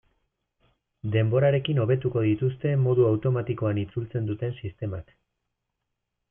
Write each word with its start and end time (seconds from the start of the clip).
Denborarekin 1.15 1.81
hobetuko 1.83 2.23
dituzte 2.27 2.71
modu 2.87 3.05
automatikoan 3.11 3.81
itzultzen 3.83 4.27
duten 4.31 4.57
sistemak. 4.63 5.15